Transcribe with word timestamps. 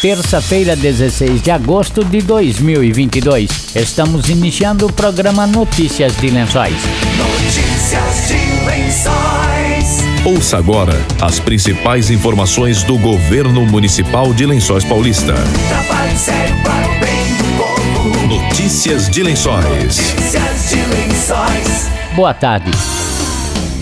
terça-feira, 0.00 0.76
16 0.76 1.42
de 1.42 1.50
agosto 1.50 2.04
de 2.04 2.20
2022. 2.20 3.74
Estamos 3.74 4.28
iniciando 4.28 4.86
o 4.86 4.92
programa 4.92 5.46
Notícias 5.46 6.16
de 6.16 6.30
Lençóis. 6.30 6.74
Notícias 7.16 8.28
de 8.28 8.66
Lençóis. 8.66 10.04
Ouça 10.24 10.58
agora 10.58 10.94
as 11.20 11.38
principais 11.40 12.10
informações 12.10 12.82
do 12.82 12.98
governo 12.98 13.64
municipal 13.64 14.34
de 14.34 14.44
Lençóis 14.44 14.84
Paulista. 14.84 15.34
Trabalho 15.68 16.18
sério 16.18 16.54
para 16.62 16.88
o 16.88 17.00
bem 17.00 17.36
do 17.38 17.44
povo. 17.56 18.26
Notícias 18.26 19.08
de 19.08 19.22
Lençóis. 19.22 19.64
Notícias 19.64 20.68
de 20.68 20.76
Lençóis. 20.76 21.88
Boa 22.14 22.34
tarde. 22.34 22.70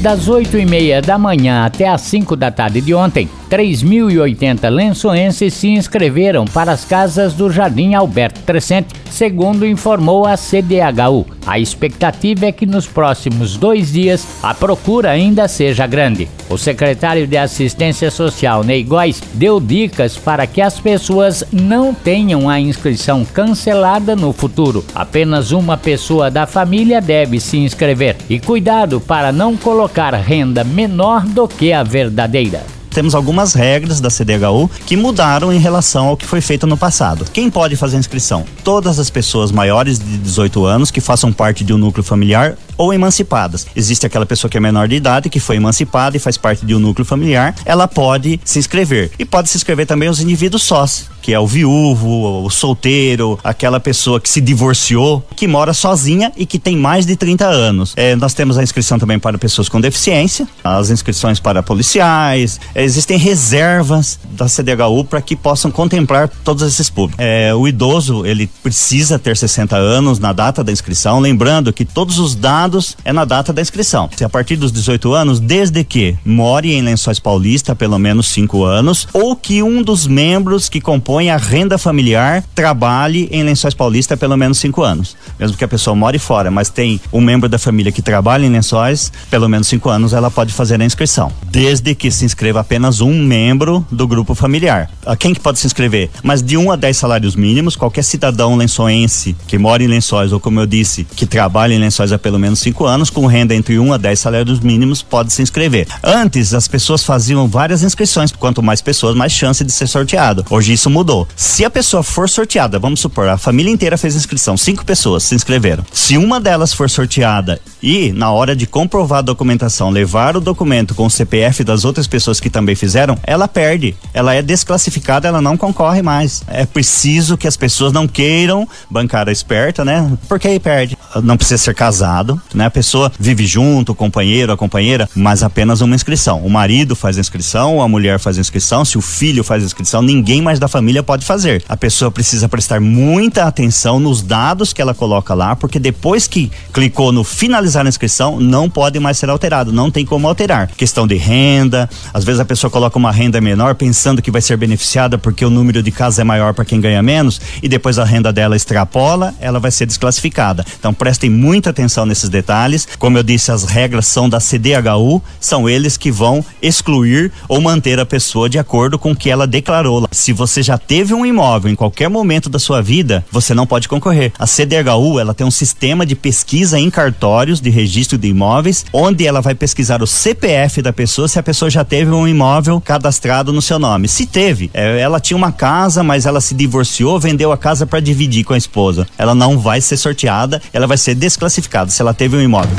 Das 0.00 0.28
8 0.28 0.58
e 0.58 0.66
meia 0.66 1.00
da 1.00 1.16
manhã 1.16 1.64
até 1.64 1.88
as 1.88 2.02
5 2.02 2.36
da 2.36 2.50
tarde 2.50 2.82
de 2.82 2.92
ontem, 2.92 3.26
3.080 3.54 4.68
lençoenses 4.68 5.54
se 5.54 5.68
inscreveram 5.68 6.44
para 6.44 6.72
as 6.72 6.84
casas 6.84 7.34
do 7.34 7.48
Jardim 7.48 7.94
Alberto 7.94 8.40
Crescente, 8.40 8.88
segundo 9.08 9.64
informou 9.64 10.26
a 10.26 10.36
CDHU. 10.36 11.24
A 11.46 11.60
expectativa 11.60 12.46
é 12.46 12.52
que 12.52 12.66
nos 12.66 12.88
próximos 12.88 13.56
dois 13.56 13.92
dias 13.92 14.26
a 14.42 14.52
procura 14.52 15.10
ainda 15.10 15.46
seja 15.46 15.86
grande. 15.86 16.28
O 16.50 16.58
secretário 16.58 17.28
de 17.28 17.36
Assistência 17.36 18.10
Social, 18.10 18.64
Ney 18.64 18.82
Góes, 18.82 19.22
deu 19.34 19.60
dicas 19.60 20.16
para 20.16 20.48
que 20.48 20.60
as 20.60 20.80
pessoas 20.80 21.44
não 21.52 21.94
tenham 21.94 22.50
a 22.50 22.58
inscrição 22.58 23.24
cancelada 23.24 24.16
no 24.16 24.32
futuro. 24.32 24.84
Apenas 24.92 25.52
uma 25.52 25.76
pessoa 25.76 26.28
da 26.28 26.44
família 26.44 27.00
deve 27.00 27.38
se 27.38 27.58
inscrever. 27.58 28.16
E 28.28 28.40
cuidado 28.40 29.00
para 29.00 29.30
não 29.30 29.56
colocar 29.56 30.12
renda 30.14 30.64
menor 30.64 31.24
do 31.24 31.46
que 31.46 31.72
a 31.72 31.84
verdadeira 31.84 32.73
temos 32.94 33.14
algumas 33.14 33.54
regras 33.54 34.00
da 34.00 34.08
CDHU 34.08 34.70
que 34.86 34.96
mudaram 34.96 35.52
em 35.52 35.58
relação 35.58 36.06
ao 36.06 36.16
que 36.16 36.24
foi 36.24 36.40
feito 36.40 36.64
no 36.66 36.76
passado. 36.76 37.26
Quem 37.32 37.50
pode 37.50 37.74
fazer 37.74 37.96
inscrição? 37.96 38.44
Todas 38.62 39.00
as 39.00 39.10
pessoas 39.10 39.50
maiores 39.50 39.98
de 39.98 40.16
18 40.16 40.64
anos 40.64 40.90
que 40.92 41.00
façam 41.00 41.32
parte 41.32 41.64
de 41.64 41.74
um 41.74 41.78
núcleo 41.78 42.04
familiar 42.04 42.56
ou 42.76 42.92
emancipadas. 42.92 43.66
Existe 43.74 44.06
aquela 44.06 44.26
pessoa 44.26 44.50
que 44.50 44.56
é 44.56 44.60
menor 44.60 44.88
de 44.88 44.96
idade, 44.96 45.28
que 45.28 45.40
foi 45.40 45.56
emancipada 45.56 46.16
e 46.16 46.20
faz 46.20 46.36
parte 46.36 46.64
de 46.64 46.74
um 46.74 46.78
núcleo 46.78 47.04
familiar, 47.04 47.54
ela 47.64 47.86
pode 47.86 48.40
se 48.44 48.58
inscrever. 48.58 49.10
E 49.18 49.24
pode 49.24 49.48
se 49.48 49.56
inscrever 49.56 49.86
também 49.86 50.08
os 50.08 50.20
indivíduos 50.20 50.62
sós, 50.62 51.08
que 51.22 51.32
é 51.32 51.40
o 51.40 51.46
viúvo, 51.46 52.44
o 52.44 52.50
solteiro, 52.50 53.38
aquela 53.42 53.80
pessoa 53.80 54.20
que 54.20 54.28
se 54.28 54.40
divorciou, 54.40 55.26
que 55.34 55.46
mora 55.46 55.72
sozinha 55.72 56.32
e 56.36 56.44
que 56.44 56.58
tem 56.58 56.76
mais 56.76 57.06
de 57.06 57.16
30 57.16 57.46
anos. 57.46 57.94
É, 57.96 58.14
nós 58.16 58.34
temos 58.34 58.58
a 58.58 58.62
inscrição 58.62 58.98
também 58.98 59.18
para 59.18 59.38
pessoas 59.38 59.68
com 59.68 59.80
deficiência, 59.80 60.46
as 60.62 60.90
inscrições 60.90 61.40
para 61.40 61.62
policiais, 61.62 62.60
é, 62.74 62.82
existem 62.84 63.16
reservas 63.16 64.18
da 64.32 64.46
CDHU 64.46 65.04
para 65.04 65.20
que 65.22 65.34
possam 65.34 65.70
contemplar 65.70 66.28
todos 66.44 66.62
esses 66.62 66.90
públicos. 66.90 67.24
É, 67.24 67.54
o 67.54 67.66
idoso, 67.66 68.26
ele 68.26 68.46
precisa 68.62 69.18
ter 69.18 69.36
60 69.36 69.76
anos 69.76 70.18
na 70.18 70.32
data 70.32 70.62
da 70.62 70.72
inscrição, 70.72 71.20
lembrando 71.20 71.72
que 71.72 71.84
todos 71.84 72.18
os 72.18 72.34
dados 72.34 72.63
é 73.04 73.12
na 73.12 73.24
data 73.24 73.52
da 73.52 73.62
inscrição. 73.62 74.08
Se 74.16 74.24
a 74.24 74.28
partir 74.28 74.56
dos 74.56 74.72
18 74.72 75.12
anos, 75.12 75.40
desde 75.40 75.84
que 75.84 76.16
more 76.24 76.72
em 76.72 76.82
Lençóis 76.82 77.18
Paulista 77.18 77.74
pelo 77.74 77.98
menos 77.98 78.26
5 78.28 78.64
anos, 78.64 79.08
ou 79.12 79.36
que 79.36 79.62
um 79.62 79.82
dos 79.82 80.06
membros 80.06 80.68
que 80.68 80.80
compõem 80.80 81.30
a 81.30 81.36
renda 81.36 81.78
familiar 81.78 82.44
trabalhe 82.54 83.28
em 83.30 83.42
Lençóis 83.42 83.74
Paulista 83.74 84.16
pelo 84.16 84.36
menos 84.36 84.58
5 84.58 84.82
anos. 84.82 85.16
Mesmo 85.38 85.56
que 85.56 85.64
a 85.64 85.68
pessoa 85.68 85.94
more 85.94 86.18
fora, 86.18 86.50
mas 86.50 86.68
tem 86.68 87.00
um 87.12 87.20
membro 87.20 87.48
da 87.48 87.58
família 87.58 87.92
que 87.92 88.02
trabalha 88.02 88.46
em 88.46 88.50
Lençóis, 88.50 89.12
pelo 89.30 89.48
menos 89.48 89.68
5 89.68 89.88
anos, 89.88 90.12
ela 90.12 90.30
pode 90.30 90.52
fazer 90.52 90.80
a 90.80 90.84
inscrição. 90.84 91.30
Desde 91.50 91.94
que 91.94 92.10
se 92.10 92.24
inscreva 92.24 92.60
apenas 92.60 93.00
um 93.00 93.22
membro 93.22 93.86
do 93.90 94.06
grupo 94.06 94.34
familiar. 94.34 94.90
Quem 95.18 95.34
que 95.34 95.40
pode 95.40 95.58
se 95.58 95.66
inscrever? 95.66 96.10
Mas 96.22 96.42
de 96.42 96.56
1 96.56 96.64
um 96.64 96.70
a 96.70 96.76
10 96.76 96.96
salários 96.96 97.36
mínimos, 97.36 97.76
qualquer 97.76 98.02
cidadão 98.02 98.56
lençoense 98.56 99.36
que 99.46 99.58
mora 99.58 99.82
em 99.82 99.86
Lençóis, 99.86 100.32
ou 100.32 100.40
como 100.40 100.60
eu 100.60 100.66
disse, 100.66 101.04
que 101.04 101.26
trabalha 101.26 101.74
em 101.74 101.78
Lençóis 101.78 102.12
há 102.12 102.18
pelo 102.18 102.38
menos 102.38 102.53
5 102.54 102.84
anos, 102.84 103.10
com 103.10 103.26
renda 103.26 103.54
entre 103.54 103.78
1 103.78 103.86
um 103.86 103.92
a 103.92 103.96
10 103.96 104.18
salários 104.18 104.60
mínimos, 104.60 105.02
pode 105.02 105.32
se 105.32 105.42
inscrever. 105.42 105.86
Antes, 106.02 106.54
as 106.54 106.68
pessoas 106.68 107.02
faziam 107.02 107.46
várias 107.48 107.82
inscrições, 107.82 108.32
quanto 108.32 108.62
mais 108.62 108.80
pessoas, 108.80 109.14
mais 109.14 109.32
chance 109.32 109.64
de 109.64 109.72
ser 109.72 109.86
sorteado. 109.86 110.44
Hoje 110.50 110.72
isso 110.72 110.90
mudou. 110.90 111.26
Se 111.36 111.64
a 111.64 111.70
pessoa 111.70 112.02
for 112.02 112.28
sorteada, 112.28 112.78
vamos 112.78 113.00
supor, 113.00 113.28
a 113.28 113.38
família 113.38 113.72
inteira 113.72 113.98
fez 113.98 114.16
inscrição, 114.16 114.56
cinco 114.56 114.84
pessoas 114.84 115.22
se 115.22 115.34
inscreveram. 115.34 115.84
Se 115.92 116.16
uma 116.16 116.40
delas 116.40 116.72
for 116.72 116.88
sorteada 116.88 117.60
e, 117.82 118.12
na 118.12 118.30
hora 118.30 118.54
de 118.56 118.66
comprovar 118.66 119.18
a 119.18 119.22
documentação, 119.22 119.90
levar 119.90 120.36
o 120.36 120.40
documento 120.40 120.94
com 120.94 121.06
o 121.06 121.10
CPF 121.10 121.64
das 121.64 121.84
outras 121.84 122.06
pessoas 122.06 122.40
que 122.40 122.50
também 122.50 122.74
fizeram, 122.74 123.16
ela 123.22 123.48
perde. 123.48 123.96
Ela 124.12 124.34
é 124.34 124.42
desclassificada, 124.42 125.28
ela 125.28 125.40
não 125.40 125.56
concorre 125.56 126.02
mais. 126.02 126.42
É 126.46 126.66
preciso 126.66 127.36
que 127.36 127.48
as 127.48 127.56
pessoas 127.56 127.92
não 127.92 128.06
queiram 128.06 128.68
bancar 128.90 129.28
a 129.28 129.32
esperta, 129.32 129.84
né? 129.84 130.10
Porque 130.28 130.48
aí 130.48 130.60
perde. 130.60 130.96
Não 131.22 131.36
precisa 131.36 131.58
ser 131.58 131.74
casado, 131.74 132.40
né? 132.54 132.66
A 132.66 132.70
pessoa 132.70 133.10
vive 133.18 133.46
junto, 133.46 133.92
o 133.92 133.94
companheiro, 133.94 134.52
a 134.52 134.56
companheira, 134.56 135.08
mas 135.14 135.42
apenas 135.42 135.80
uma 135.80 135.94
inscrição. 135.94 136.40
O 136.44 136.50
marido 136.50 136.96
faz 136.96 137.16
a 137.16 137.20
inscrição, 137.20 137.80
a 137.80 137.88
mulher 137.88 138.18
faz 138.18 138.38
a 138.38 138.40
inscrição, 138.40 138.84
se 138.84 138.98
o 138.98 139.00
filho 139.00 139.44
faz 139.44 139.62
a 139.62 139.66
inscrição, 139.66 140.02
ninguém 140.02 140.42
mais 140.42 140.58
da 140.58 140.68
família 140.68 141.02
pode 141.02 141.24
fazer. 141.24 141.62
A 141.68 141.76
pessoa 141.76 142.10
precisa 142.10 142.48
prestar 142.48 142.80
muita 142.80 143.44
atenção 143.44 143.98
nos 144.00 144.22
dados 144.22 144.72
que 144.72 144.82
ela 144.82 144.94
coloca 144.94 145.34
lá, 145.34 145.54
porque 145.56 145.78
depois 145.78 146.26
que 146.26 146.50
clicou 146.72 147.12
no 147.12 147.24
finalizar 147.24 147.86
a 147.86 147.88
inscrição, 147.88 148.40
não 148.40 148.68
pode 148.68 148.98
mais 148.98 149.18
ser 149.18 149.30
alterado, 149.30 149.72
não 149.72 149.90
tem 149.90 150.04
como 150.04 150.28
alterar. 150.28 150.68
Questão 150.76 151.06
de 151.06 151.16
renda, 151.16 151.88
às 152.12 152.24
vezes 152.24 152.40
a 152.40 152.44
pessoa 152.44 152.70
coloca 152.70 152.98
uma 152.98 153.12
renda 153.12 153.40
menor 153.40 153.74
pensando 153.74 154.22
que 154.22 154.30
vai 154.30 154.40
ser 154.40 154.56
beneficiada 154.56 155.18
porque 155.18 155.44
o 155.44 155.50
número 155.50 155.82
de 155.82 155.90
casas 155.90 156.18
é 156.18 156.24
maior 156.24 156.54
para 156.54 156.64
quem 156.64 156.80
ganha 156.80 157.02
menos 157.02 157.40
e 157.62 157.68
depois 157.68 157.98
a 157.98 158.04
renda 158.04 158.32
dela 158.32 158.56
extrapola, 158.56 159.34
ela 159.40 159.60
vai 159.60 159.70
ser 159.70 159.86
desclassificada. 159.86 160.64
Então 160.78 160.92
prestem 161.04 161.28
muita 161.28 161.68
atenção 161.68 162.06
nesses 162.06 162.30
detalhes. 162.30 162.88
Como 162.98 163.18
eu 163.18 163.22
disse, 163.22 163.52
as 163.52 163.64
regras 163.64 164.06
são 164.06 164.26
da 164.26 164.40
CDHU, 164.40 165.22
são 165.38 165.68
eles 165.68 165.98
que 165.98 166.10
vão 166.10 166.42
excluir 166.62 167.30
ou 167.46 167.60
manter 167.60 168.00
a 168.00 168.06
pessoa 168.06 168.48
de 168.48 168.58
acordo 168.58 168.98
com 168.98 169.10
o 169.10 169.14
que 169.14 169.28
ela 169.28 169.46
declarou. 169.46 170.08
Se 170.10 170.32
você 170.32 170.62
já 170.62 170.78
teve 170.78 171.12
um 171.12 171.26
imóvel 171.26 171.70
em 171.70 171.74
qualquer 171.74 172.08
momento 172.08 172.48
da 172.48 172.58
sua 172.58 172.80
vida, 172.80 173.22
você 173.30 173.52
não 173.52 173.66
pode 173.66 173.86
concorrer. 173.86 174.32
A 174.38 174.46
CDHU, 174.46 175.20
ela 175.20 175.34
tem 175.34 175.46
um 175.46 175.50
sistema 175.50 176.06
de 176.06 176.16
pesquisa 176.16 176.80
em 176.80 176.88
cartórios 176.88 177.60
de 177.60 177.68
registro 177.68 178.16
de 178.16 178.28
imóveis, 178.28 178.86
onde 178.90 179.26
ela 179.26 179.42
vai 179.42 179.54
pesquisar 179.54 180.02
o 180.02 180.06
CPF 180.06 180.80
da 180.80 180.90
pessoa 180.90 181.28
se 181.28 181.38
a 181.38 181.42
pessoa 181.42 181.70
já 181.70 181.84
teve 181.84 182.12
um 182.12 182.26
imóvel 182.26 182.80
cadastrado 182.80 183.52
no 183.52 183.60
seu 183.60 183.78
nome. 183.78 184.08
Se 184.08 184.24
teve, 184.24 184.70
é, 184.72 185.00
ela 185.00 185.20
tinha 185.20 185.36
uma 185.36 185.52
casa, 185.52 186.02
mas 186.02 186.24
ela 186.24 186.40
se 186.40 186.54
divorciou, 186.54 187.20
vendeu 187.20 187.52
a 187.52 187.58
casa 187.58 187.86
para 187.86 188.00
dividir 188.00 188.42
com 188.42 188.54
a 188.54 188.58
esposa. 188.58 189.06
Ela 189.18 189.34
não 189.34 189.58
vai 189.58 189.82
ser 189.82 189.98
sorteada, 189.98 190.62
ela 190.72 190.86
vai 190.86 190.93
ser 190.96 191.14
desclassificada 191.14 191.90
se 191.90 192.00
ela 192.00 192.14
teve 192.14 192.36
um 192.36 192.40
imóvel. 192.40 192.76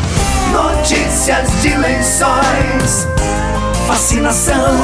Notícias 0.51 1.49
de 1.61 1.75
Lençóis. 1.75 3.07
Vacinação. 3.87 4.75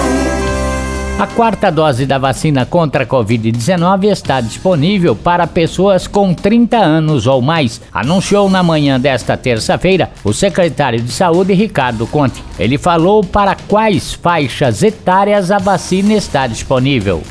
A 1.22 1.28
quarta 1.28 1.70
dose 1.72 2.08
da 2.08 2.18
vacina 2.18 2.66
contra 2.66 3.04
a 3.04 3.06
Covid-19 3.06 4.06
está 4.06 4.42
disponível 4.42 5.16
para 5.16 5.46
pessoas 5.46 6.08
com 6.08 6.34
30 6.34 6.78
anos 6.78 7.28
ou 7.28 7.44
mais, 7.44 7.80
anunciou 7.94 8.50
na 8.50 8.64
manhã 8.64 9.00
desta 9.00 9.38
terça-feira 9.38 10.10
o 10.24 10.34
secretário 10.34 11.00
de 11.00 11.12
Saúde, 11.12 11.54
Ricardo 11.54 12.08
Conte. 12.08 12.44
Ele 12.58 12.78
falou 12.78 13.24
para 13.24 13.56
quais 13.56 14.14
faixas 14.14 14.82
etárias 14.82 15.52
a 15.52 15.60
vacina 15.60 16.14
está 16.14 16.48
disponível. 16.48 17.22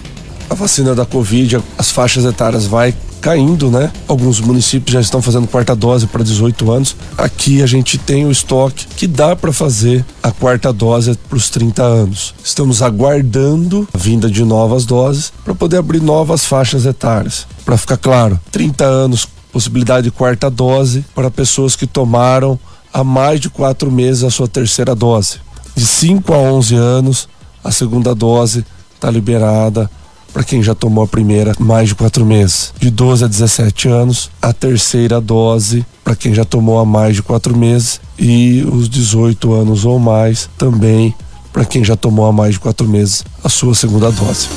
A 0.48 0.54
vacina 0.54 0.94
da 0.94 1.04
Covid, 1.04 1.58
as 1.76 1.90
faixas 1.90 2.24
etárias 2.24 2.66
vai 2.68 2.94
caindo, 3.20 3.70
né? 3.70 3.92
Alguns 4.08 4.40
municípios 4.40 4.94
já 4.94 5.00
estão 5.00 5.20
fazendo 5.22 5.46
quarta 5.46 5.76
dose 5.76 6.06
para 6.06 6.24
18 6.24 6.70
anos. 6.70 6.96
Aqui 7.16 7.62
a 7.62 7.66
gente 7.66 7.98
tem 7.98 8.26
o 8.26 8.30
estoque 8.30 8.86
que 8.96 9.06
dá 9.06 9.36
para 9.36 9.52
fazer 9.52 10.04
a 10.22 10.32
quarta 10.32 10.72
dose 10.72 11.16
para 11.28 11.36
os 11.36 11.50
30 11.50 11.82
anos. 11.82 12.34
Estamos 12.42 12.82
aguardando 12.82 13.86
a 13.92 13.98
vinda 13.98 14.30
de 14.30 14.44
novas 14.44 14.84
doses 14.84 15.32
para 15.44 15.54
poder 15.54 15.76
abrir 15.76 16.02
novas 16.02 16.44
faixas 16.44 16.86
etárias. 16.86 17.46
Para 17.64 17.76
ficar 17.76 17.98
claro, 17.98 18.40
30 18.50 18.84
anos, 18.84 19.28
possibilidade 19.52 20.04
de 20.04 20.10
quarta 20.10 20.50
dose 20.50 21.04
para 21.14 21.30
pessoas 21.30 21.76
que 21.76 21.86
tomaram 21.86 22.58
há 22.92 23.04
mais 23.04 23.40
de 23.40 23.50
quatro 23.50 23.90
meses 23.90 24.24
a 24.24 24.30
sua 24.30 24.48
terceira 24.48 24.94
dose. 24.94 25.38
De 25.76 25.86
5 25.86 26.32
a 26.32 26.38
11 26.38 26.74
anos, 26.74 27.28
a 27.62 27.70
segunda 27.70 28.14
dose 28.14 28.64
está 28.94 29.10
liberada 29.10 29.90
para 30.32 30.44
quem 30.44 30.62
já 30.62 30.74
tomou 30.74 31.04
a 31.04 31.08
primeira 31.08 31.54
mais 31.58 31.88
de 31.88 31.94
quatro 31.94 32.24
meses. 32.24 32.72
De 32.78 32.90
12 32.90 33.24
a 33.24 33.28
17 33.28 33.88
anos, 33.88 34.30
a 34.40 34.52
terceira 34.52 35.20
dose 35.20 35.84
para 36.04 36.16
quem 36.16 36.34
já 36.34 36.44
tomou 36.44 36.78
há 36.78 36.84
mais 36.84 37.16
de 37.16 37.22
quatro 37.22 37.56
meses 37.56 38.00
e 38.18 38.64
os 38.64 38.88
18 38.88 39.52
anos 39.52 39.84
ou 39.84 39.98
mais 39.98 40.48
também 40.58 41.14
para 41.52 41.64
quem 41.64 41.84
já 41.84 41.96
tomou 41.96 42.26
há 42.26 42.32
mais 42.32 42.54
de 42.54 42.60
quatro 42.60 42.88
meses 42.88 43.24
a 43.42 43.48
sua 43.48 43.74
segunda 43.74 44.10
dose. 44.10 44.48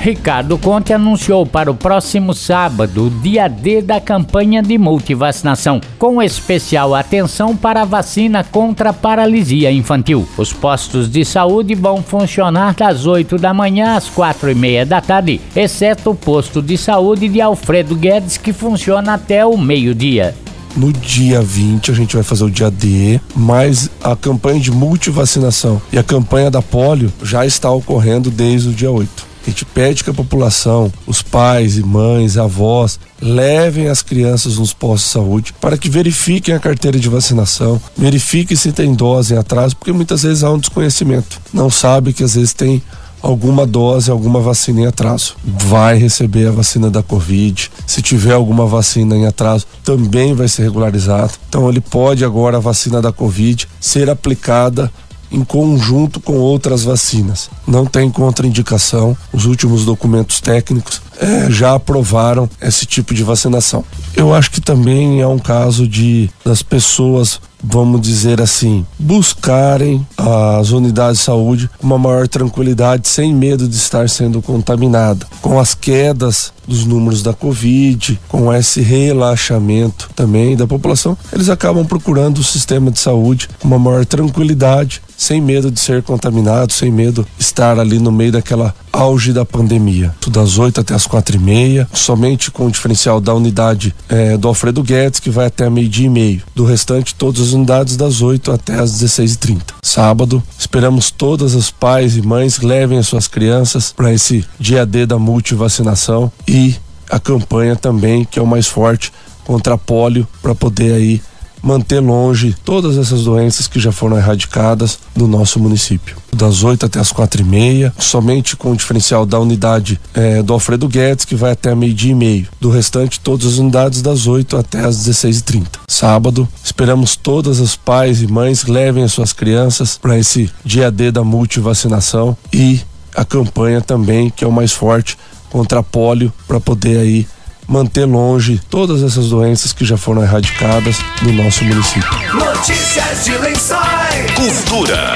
Ricardo 0.00 0.56
Conte 0.56 0.94
anunciou 0.94 1.44
para 1.44 1.70
o 1.70 1.74
próximo 1.74 2.32
sábado 2.32 3.08
o 3.08 3.10
dia 3.10 3.46
D 3.48 3.82
da 3.82 4.00
campanha 4.00 4.62
de 4.62 4.78
multivacinação, 4.78 5.78
com 5.98 6.22
especial 6.22 6.94
atenção 6.94 7.54
para 7.54 7.82
a 7.82 7.84
vacina 7.84 8.42
contra 8.42 8.90
a 8.90 8.94
paralisia 8.94 9.70
infantil. 9.70 10.26
Os 10.38 10.54
postos 10.54 11.06
de 11.06 11.22
saúde 11.22 11.74
vão 11.74 12.02
funcionar 12.02 12.74
das 12.74 13.04
8 13.04 13.36
da 13.36 13.52
manhã 13.52 13.94
às 13.94 14.08
quatro 14.08 14.50
e 14.50 14.54
meia 14.54 14.86
da 14.86 15.02
tarde, 15.02 15.38
exceto 15.54 16.12
o 16.12 16.14
posto 16.14 16.62
de 16.62 16.78
saúde 16.78 17.28
de 17.28 17.42
Alfredo 17.42 17.94
Guedes, 17.94 18.38
que 18.38 18.54
funciona 18.54 19.12
até 19.12 19.44
o 19.44 19.58
meio-dia. 19.58 20.34
No 20.74 20.94
dia 20.94 21.42
20 21.42 21.90
a 21.90 21.94
gente 21.94 22.14
vai 22.14 22.24
fazer 22.24 22.44
o 22.44 22.50
dia 22.50 22.70
D, 22.70 23.20
mas 23.36 23.90
a 24.02 24.16
campanha 24.16 24.60
de 24.60 24.70
multivacinação 24.70 25.82
e 25.92 25.98
a 25.98 26.02
campanha 26.02 26.50
da 26.50 26.62
polio 26.62 27.12
já 27.22 27.44
está 27.44 27.70
ocorrendo 27.70 28.30
desde 28.30 28.70
o 28.70 28.72
dia 28.72 28.90
8. 28.90 29.29
A 29.46 29.50
gente 29.50 29.64
pede 29.64 30.04
que 30.04 30.10
a 30.10 30.14
população, 30.14 30.92
os 31.06 31.22
pais 31.22 31.78
e 31.78 31.82
mães, 31.82 32.36
avós, 32.36 33.00
levem 33.20 33.88
as 33.88 34.02
crianças 34.02 34.58
nos 34.58 34.72
postos 34.72 35.08
de 35.08 35.12
saúde 35.12 35.54
para 35.60 35.78
que 35.78 35.88
verifiquem 35.88 36.54
a 36.54 36.60
carteira 36.60 36.98
de 36.98 37.08
vacinação, 37.08 37.80
verifiquem 37.96 38.56
se 38.56 38.72
tem 38.72 38.94
dose 38.94 39.34
em 39.34 39.38
atraso, 39.38 39.76
porque 39.76 39.92
muitas 39.92 40.22
vezes 40.22 40.44
há 40.44 40.50
um 40.50 40.58
desconhecimento. 40.58 41.40
Não 41.52 41.70
sabe 41.70 42.12
que 42.12 42.22
às 42.22 42.34
vezes 42.34 42.52
tem 42.52 42.82
alguma 43.22 43.66
dose, 43.66 44.10
alguma 44.10 44.40
vacina 44.40 44.80
em 44.80 44.86
atraso. 44.86 45.36
Vai 45.44 45.98
receber 45.98 46.46
a 46.48 46.52
vacina 46.52 46.90
da 46.90 47.02
Covid. 47.02 47.70
Se 47.86 48.02
tiver 48.02 48.32
alguma 48.32 48.66
vacina 48.66 49.16
em 49.16 49.26
atraso, 49.26 49.66
também 49.84 50.34
vai 50.34 50.48
ser 50.48 50.62
regularizado. 50.62 51.32
Então 51.48 51.68
ele 51.68 51.80
pode 51.80 52.24
agora 52.24 52.56
a 52.56 52.60
vacina 52.60 53.00
da 53.00 53.12
Covid 53.12 53.68
ser 53.80 54.08
aplicada 54.08 54.90
em 55.30 55.44
conjunto 55.44 56.20
com 56.20 56.34
outras 56.38 56.82
vacinas. 56.84 57.50
Não 57.66 57.86
tem 57.86 58.10
contraindicação. 58.10 59.16
Os 59.32 59.44
últimos 59.46 59.84
documentos 59.84 60.40
técnicos 60.40 61.00
é, 61.18 61.50
já 61.50 61.74
aprovaram 61.74 62.48
esse 62.60 62.86
tipo 62.86 63.14
de 63.14 63.22
vacinação. 63.22 63.84
Eu 64.16 64.34
acho 64.34 64.50
que 64.50 64.60
também 64.60 65.20
é 65.20 65.26
um 65.26 65.38
caso 65.38 65.86
de 65.86 66.30
das 66.44 66.62
pessoas 66.62 67.40
vamos 67.62 68.00
dizer 68.00 68.40
assim, 68.40 68.84
buscarem 68.98 70.06
as 70.16 70.70
unidades 70.70 71.18
de 71.18 71.24
saúde 71.24 71.70
com 71.78 71.86
uma 71.86 71.98
maior 71.98 72.26
tranquilidade, 72.26 73.08
sem 73.08 73.34
medo 73.34 73.68
de 73.68 73.76
estar 73.76 74.08
sendo 74.08 74.40
contaminada. 74.42 75.26
Com 75.40 75.58
as 75.58 75.74
quedas 75.74 76.52
dos 76.66 76.84
números 76.84 77.22
da 77.22 77.32
Covid, 77.32 78.20
com 78.28 78.52
esse 78.52 78.80
relaxamento 78.80 80.08
também 80.14 80.56
da 80.56 80.66
população, 80.66 81.16
eles 81.32 81.48
acabam 81.48 81.84
procurando 81.84 82.38
o 82.38 82.44
sistema 82.44 82.90
de 82.90 82.98
saúde 82.98 83.48
com 83.58 83.66
uma 83.66 83.78
maior 83.78 84.04
tranquilidade, 84.04 85.02
sem 85.16 85.40
medo 85.40 85.70
de 85.70 85.80
ser 85.80 86.02
contaminado, 86.02 86.72
sem 86.72 86.90
medo 86.90 87.26
de 87.36 87.44
estar 87.44 87.78
ali 87.78 87.98
no 87.98 88.12
meio 88.12 88.32
daquela 88.32 88.74
auge 88.92 89.32
da 89.32 89.44
pandemia. 89.44 90.14
Das 90.28 90.58
8 90.58 90.80
até 90.80 90.94
as 90.94 91.06
quatro 91.06 91.36
e 91.36 91.38
meia, 91.38 91.88
somente 91.92 92.50
com 92.50 92.66
o 92.66 92.70
diferencial 92.70 93.20
da 93.20 93.34
unidade 93.34 93.94
é, 94.08 94.36
do 94.36 94.48
Alfredo 94.48 94.82
Guedes, 94.82 95.20
que 95.20 95.30
vai 95.30 95.46
até 95.46 95.68
meio-dia 95.68 96.06
e 96.06 96.10
meio. 96.10 96.42
Do 96.54 96.64
restante, 96.64 97.14
todas 97.14 97.48
as 97.48 97.52
unidades 97.52 97.96
das 97.96 98.22
8 98.22 98.52
até 98.52 98.74
as 98.74 98.92
16h30. 99.02 99.74
Sábado, 99.82 100.42
esperamos 100.58 101.10
todas 101.10 101.54
as 101.54 101.70
pais 101.70 102.16
e 102.16 102.22
mães 102.22 102.58
levem 102.58 102.98
as 102.98 103.06
suas 103.06 103.26
crianças 103.26 103.92
para 103.92 104.12
esse 104.12 104.44
dia 104.58 104.86
D 104.86 105.06
da 105.06 105.18
multivacinação 105.18 106.30
e 106.46 106.76
a 107.10 107.18
campanha 107.18 107.74
também, 107.74 108.24
que 108.24 108.38
é 108.38 108.42
o 108.42 108.46
mais 108.46 108.68
forte, 108.68 109.12
contra 109.44 109.74
a 109.74 109.78
polio, 109.78 110.28
para 110.40 110.54
poder 110.54 110.92
aí 110.92 111.20
manter 111.62 112.00
longe 112.00 112.54
todas 112.64 112.96
essas 112.96 113.24
doenças 113.24 113.66
que 113.66 113.78
já 113.78 113.92
foram 113.92 114.16
erradicadas 114.16 114.98
do 115.14 115.26
nosso 115.26 115.58
município. 115.58 116.16
Das 116.34 116.62
8 116.62 116.86
até 116.86 117.00
as 117.00 117.12
quatro 117.12 117.40
e 117.42 117.44
meia, 117.44 117.92
somente 117.98 118.56
com 118.56 118.72
o 118.72 118.76
diferencial 118.76 119.26
da 119.26 119.38
unidade 119.38 120.00
é, 120.14 120.42
do 120.42 120.52
Alfredo 120.52 120.88
Guedes, 120.88 121.24
que 121.24 121.34
vai 121.34 121.52
até 121.52 121.74
meio-dia 121.74 122.12
e 122.12 122.14
meio. 122.14 122.48
Do 122.60 122.70
restante, 122.70 123.20
todas 123.20 123.46
as 123.46 123.58
unidades 123.58 124.00
das 124.00 124.26
8 124.26 124.56
até 124.56 124.84
as 124.84 124.96
16h30. 124.96 125.66
Sábado, 125.88 126.48
esperamos 126.62 127.16
todas 127.16 127.60
as 127.60 127.76
pais 127.76 128.22
e 128.22 128.26
mães 128.26 128.64
levem 128.64 129.04
as 129.04 129.12
suas 129.12 129.32
crianças 129.32 129.98
para 129.98 130.18
esse 130.18 130.50
dia 130.64 130.90
D 130.90 131.10
da 131.10 131.24
multivacinação 131.24 132.36
e 132.52 132.80
a 133.14 133.24
campanha 133.24 133.80
também, 133.80 134.30
que 134.30 134.44
é 134.44 134.46
o 134.46 134.52
mais 134.52 134.72
forte, 134.72 135.18
contra 135.50 135.80
a 135.80 135.82
polio, 135.82 136.32
para 136.46 136.60
poder 136.60 136.98
aí 136.98 137.26
manter 137.70 138.04
longe 138.04 138.60
todas 138.68 139.00
essas 139.00 139.28
doenças 139.28 139.72
que 139.72 139.84
já 139.84 139.96
foram 139.96 140.24
erradicadas 140.24 140.98
do 141.22 141.32
nosso 141.32 141.64
município. 141.64 142.10
Notícias 142.34 143.24
de 143.24 143.38
Lençóis. 143.38 144.32
Cultura. 144.34 145.12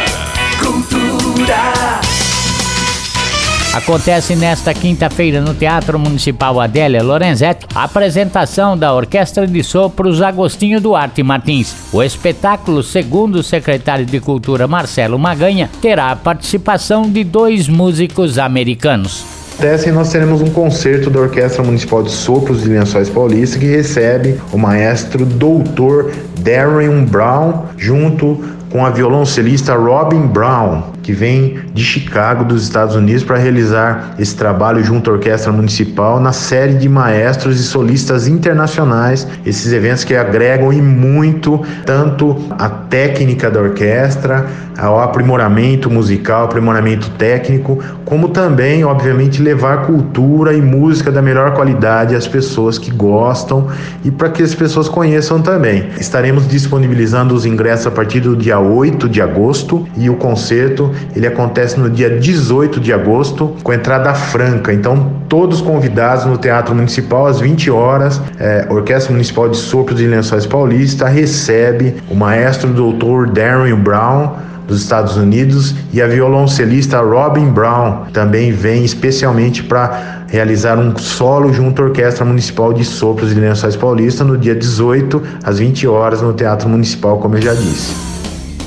Cultura. 0.61 2.01
Acontece 3.75 4.37
nesta 4.37 4.73
quinta-feira 4.73 5.41
no 5.41 5.53
Teatro 5.53 5.99
Municipal 5.99 6.61
Adélia 6.61 7.03
Lorenzetti 7.03 7.67
a 7.75 7.83
apresentação 7.83 8.79
da 8.79 8.95
Orquestra 8.95 9.49
de 9.49 9.65
Sopros 9.65 10.23
Agostinho 10.23 10.81
Duarte 10.81 11.25
Martins. 11.25 11.75
O 11.93 12.01
espetáculo, 12.01 12.85
segundo 12.85 13.41
o 13.41 13.43
secretário 13.43 14.06
de 14.06 14.21
Cultura 14.21 14.69
Marcelo 14.69 15.19
Maganha, 15.19 15.69
terá 15.83 16.12
a 16.12 16.17
participação 16.17 17.11
de 17.11 17.25
dois 17.25 17.67
músicos 17.69 18.39
americanos. 18.39 19.33
Acontece 19.55 19.93
nós 19.93 20.11
teremos 20.11 20.43
um 20.43 20.51
concerto 20.51 21.09
da 21.09 21.21
Orquestra 21.21 21.62
Municipal 21.62 22.03
de 22.03 22.11
Sopros 22.11 22.65
de 22.65 22.69
Lençóis 22.69 23.09
Paulista 23.09 23.56
que 23.56 23.67
recebe 23.67 24.41
o 24.53 24.59
maestro 24.59 25.25
doutor 25.25 26.11
Darren 26.41 27.05
Brown 27.05 27.67
junto 27.77 28.45
com 28.69 28.85
a 28.85 28.91
violoncelista 28.91 29.77
Robin 29.77 30.27
Brown, 30.27 30.83
que 31.05 31.12
vem 31.12 31.59
de 31.75 31.85
Chicago, 31.85 32.45
dos 32.45 32.62
Estados 32.62 32.97
Unidos, 32.97 33.23
para 33.23 33.37
realizar 33.37 34.15
esse 34.19 34.35
trabalho 34.35 34.83
junto 34.83 35.11
à 35.11 35.12
Orquestra 35.12 35.53
Municipal 35.53 36.19
na 36.19 36.33
série 36.33 36.75
de 36.75 36.89
maestros 36.89 37.61
e 37.61 37.62
solistas 37.62 38.27
internacionais. 38.27 39.29
Esses 39.45 39.73
eventos 39.73 40.03
que 40.03 40.17
agregam 40.17 40.73
e 40.73 40.81
muito 40.81 41.62
tanto 41.85 42.37
a 42.59 42.71
técnica 42.71 43.51
da 43.51 43.61
orquestra, 43.61 44.47
ao 44.79 44.99
aprimoramento 44.99 45.91
musical, 45.91 46.45
aprimoramento 46.45 47.11
técnico, 47.11 47.79
como 48.05 48.29
também, 48.29 48.85
obviamente, 48.85 49.41
levar 49.41 49.87
cultura 49.87 50.53
e 50.55 50.61
música 50.61 51.12
da 51.12 51.23
melhor 51.23 51.53
qualidade 51.53 52.17
às 52.17 52.27
pessoas 52.27 52.79
que 52.79 52.91
gostam 52.91 53.69
e 54.05 54.11
para 54.11 54.31
que 54.31 54.43
as 54.43 54.55
pessoas 54.55 54.89
conheçam 54.89 55.41
também. 55.41 55.91
Estaremos 55.99 56.49
disponibilizando 56.49 57.35
os 57.35 57.47
ingressos 57.47 57.87
a 57.87 57.91
partir 57.91 58.21
do 58.21 58.35
dia 58.35 58.59
8 58.59 59.09
de 59.09 59.21
agosto 59.21 59.87
e 59.97 60.09
o 60.09 60.17
concerto 60.17 60.94
ele 61.14 61.26
acontece 61.26 61.79
no 61.79 61.88
dia 61.91 62.11
18 62.11 62.81
de 62.81 62.93
agosto 62.93 63.55
com 63.62 63.73
entrada 63.73 64.12
franca. 64.14 64.73
Então, 64.73 65.12
todos 65.29 65.61
convidados 65.61 66.25
no 66.25 66.37
Teatro 66.37 66.75
Municipal 66.75 67.26
às 67.26 67.41
20 67.41 67.70
horas. 67.70 68.20
É, 68.38 68.67
Orquestra 68.70 69.12
Municipal 69.12 69.49
de 69.49 69.56
Sopros 69.56 70.00
e 70.00 70.06
Lençóis 70.06 70.46
Paulista 70.46 71.08
recebe 71.08 71.96
o 72.11 72.14
maestro 72.14 72.70
doutor 72.70 73.29
Darren 73.31 73.75
Brown 73.76 74.32
dos 74.67 74.81
Estados 74.81 75.17
Unidos 75.17 75.75
e 75.93 76.00
a 76.00 76.06
violoncelista 76.06 77.00
Robin 77.00 77.50
Brown 77.50 78.06
também 78.12 78.50
vem 78.50 78.85
especialmente 78.85 79.62
para 79.62 80.25
realizar 80.29 80.79
um 80.79 80.96
solo 80.96 81.52
junto 81.52 81.82
à 81.82 81.87
Orquestra 81.87 82.24
Municipal 82.24 82.72
de 82.72 82.84
Sopros 82.84 83.32
e 83.32 83.34
Lençóis 83.34 83.77
Paulista 83.77 84.24
no 84.24 84.39
dia 84.39 84.55
18 84.55 85.22
às 85.43 85.58
20 85.58 85.86
horas 85.86 86.22
no 86.22 86.32
Teatro 86.32 86.69
Municipal, 86.69 87.19
como 87.19 87.36
eu 87.36 87.43
já 87.43 87.55
disse. 87.55 88.14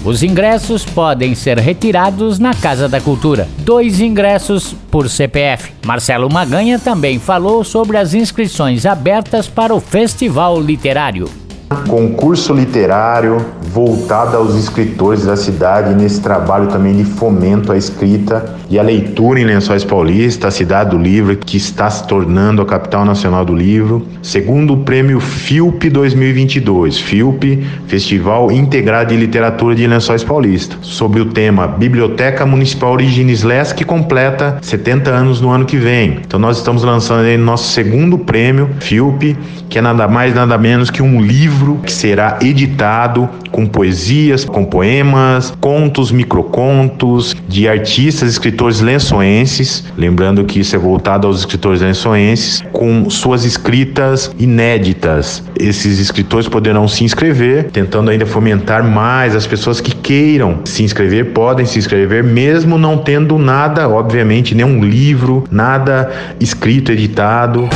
Os 0.07 0.23
ingressos 0.23 0.85
podem 0.85 1.35
ser 1.35 1.59
retirados 1.59 2.39
na 2.39 2.53
Casa 2.53 2.87
da 2.87 3.01
Cultura. 3.01 3.45
Dois 3.57 3.99
ingressos 3.99 4.73
por 4.89 5.09
CPF. 5.09 5.73
Marcelo 5.85 6.31
Maganha 6.31 6.79
também 6.79 7.19
falou 7.19 7.61
sobre 7.65 7.97
as 7.97 8.13
inscrições 8.13 8.85
abertas 8.85 9.49
para 9.49 9.75
o 9.75 9.81
Festival 9.81 10.61
Literário. 10.61 11.46
Concurso 11.69 12.53
literário 12.53 13.45
voltado 13.73 14.37
aos 14.37 14.55
escritores 14.55 15.25
da 15.25 15.35
cidade 15.35 15.93
nesse 15.93 16.21
trabalho 16.21 16.67
também 16.67 16.95
de 16.95 17.03
fomento 17.03 17.71
à 17.71 17.77
escrita 17.77 18.55
e 18.69 18.79
à 18.79 18.81
leitura 18.81 19.39
em 19.39 19.45
Lençóis 19.45 19.83
Paulista, 19.83 20.47
a 20.47 20.51
cidade 20.51 20.91
do 20.91 20.97
livro 20.97 21.35
que 21.35 21.57
está 21.57 21.89
se 21.89 22.07
tornando 22.07 22.61
a 22.61 22.65
capital 22.65 23.03
nacional 23.03 23.43
do 23.43 23.53
livro. 23.53 24.07
Segundo 24.23 24.73
o 24.73 24.77
prêmio 24.77 25.19
FIUP 25.19 25.89
2022, 25.89 26.99
FIUP, 26.99 27.65
Festival 27.87 28.51
Integrado 28.51 29.13
de 29.13 29.19
Literatura 29.19 29.75
de 29.75 29.85
Lençóis 29.85 30.23
Paulista, 30.23 30.77
sobre 30.81 31.19
o 31.19 31.25
tema 31.25 31.67
Biblioteca 31.67 32.45
Municipal 32.45 32.93
Origines 32.93 33.43
Leste 33.43 33.75
que 33.75 33.83
completa 33.83 34.57
70 34.61 35.09
anos 35.11 35.41
no 35.41 35.51
ano 35.51 35.65
que 35.65 35.77
vem. 35.77 36.21
Então 36.25 36.39
nós 36.39 36.57
estamos 36.57 36.83
lançando 36.83 37.25
aí 37.25 37.37
nosso 37.37 37.71
segundo 37.71 38.17
prêmio 38.17 38.69
FIUP, 38.79 39.37
que 39.69 39.77
é 39.77 39.81
nada 39.81 40.07
mais 40.07 40.33
nada 40.33 40.57
menos 40.57 40.89
que 40.89 41.01
um 41.01 41.21
livro 41.21 41.56
livro 41.57 41.79
que 41.83 41.91
será 41.91 42.37
editado 42.41 43.27
com 43.51 43.65
poesias, 43.65 44.45
com 44.45 44.63
poemas, 44.63 45.51
contos, 45.59 46.11
microcontos 46.11 47.35
de 47.47 47.67
artistas, 47.67 48.29
escritores 48.29 48.79
lençoenses. 48.79 49.85
Lembrando 49.97 50.43
que 50.43 50.59
isso 50.59 50.75
é 50.75 50.79
voltado 50.79 51.25
aos 51.25 51.39
escritores 51.39 51.81
lençoenses, 51.81 52.63
com 52.71 53.09
suas 53.09 53.43
escritas 53.43 54.31
inéditas. 54.37 55.43
Esses 55.59 55.97
escritores 55.97 56.47
poderão 56.47 56.87
se 56.87 57.03
inscrever, 57.03 57.71
tentando 57.71 58.11
ainda 58.11 58.25
fomentar 58.25 58.83
mais 58.83 59.35
as 59.35 59.47
pessoas 59.47 59.81
que 59.81 59.95
queiram 59.95 60.59
se 60.63 60.83
inscrever, 60.83 61.31
podem 61.31 61.65
se 61.65 61.79
inscrever, 61.79 62.23
mesmo 62.23 62.77
não 62.77 62.97
tendo 62.99 63.39
nada, 63.39 63.89
obviamente, 63.89 64.53
nenhum 64.53 64.83
livro, 64.83 65.43
nada 65.49 66.11
escrito, 66.39 66.91
editado. 66.91 67.67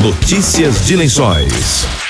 Notícias 0.00 0.86
de 0.86 0.96
Lençóis. 0.96 2.03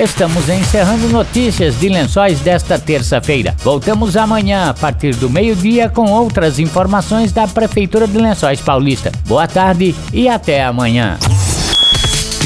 Estamos 0.00 0.48
encerrando 0.48 1.08
notícias 1.08 1.80
de 1.80 1.88
lençóis 1.88 2.38
desta 2.38 2.78
terça-feira. 2.78 3.56
Voltamos 3.64 4.16
amanhã, 4.16 4.70
a 4.70 4.74
partir 4.74 5.12
do 5.16 5.28
meio-dia, 5.28 5.88
com 5.88 6.12
outras 6.12 6.60
informações 6.60 7.32
da 7.32 7.48
Prefeitura 7.48 8.06
de 8.06 8.16
Lençóis 8.16 8.60
Paulista. 8.60 9.10
Boa 9.26 9.48
tarde 9.48 9.96
e 10.12 10.28
até 10.28 10.62
amanhã. 10.62 11.18